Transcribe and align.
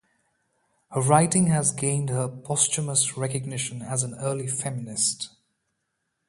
Her 0.89 0.99
writing 0.99 1.45
has 1.49 1.71
gained 1.71 2.09
her 2.09 2.27
posthumous 2.27 3.15
recognition 3.17 3.83
as 3.83 4.01
an 4.01 4.15
early 4.15 4.47
feminist. 4.47 5.29